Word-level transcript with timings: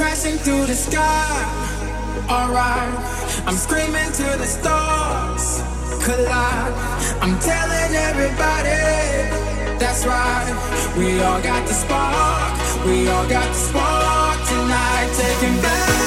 crashing 0.00 0.38
through 0.38 0.64
the 0.64 0.74
sky. 0.74 1.44
Alright, 2.26 2.94
I'm 3.46 3.54
screaming 3.54 4.10
to 4.12 4.28
the 4.40 4.46
stars. 4.46 5.60
Collide, 6.02 6.74
I'm 7.20 7.38
telling 7.38 7.92
everybody. 8.08 8.80
That's 9.78 10.06
right, 10.06 10.48
we 10.96 11.20
all 11.20 11.42
got 11.42 11.68
the 11.68 11.74
spark. 11.74 12.86
We 12.86 13.08
all 13.08 13.28
got 13.28 13.46
the 13.46 13.60
spark 13.68 14.38
tonight, 14.48 15.10
taking 15.18 15.60
back. 15.60 15.99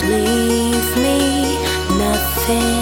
leave 0.00 0.96
me 0.96 1.58
nothing. 1.98 2.81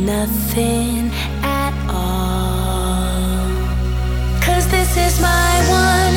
nothing 0.00 1.10
at 1.42 1.74
all. 1.88 3.50
Cause 4.40 4.66
this 4.70 4.96
is 4.96 5.20
my 5.20 5.52
one. 5.68 6.09